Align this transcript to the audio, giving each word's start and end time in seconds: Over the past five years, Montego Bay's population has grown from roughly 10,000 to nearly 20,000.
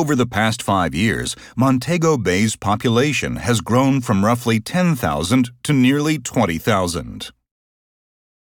Over 0.00 0.16
the 0.16 0.24
past 0.24 0.62
five 0.62 0.94
years, 0.94 1.36
Montego 1.56 2.16
Bay's 2.16 2.56
population 2.56 3.36
has 3.36 3.60
grown 3.60 4.00
from 4.00 4.24
roughly 4.24 4.58
10,000 4.58 5.50
to 5.62 5.72
nearly 5.74 6.18
20,000. 6.18 7.30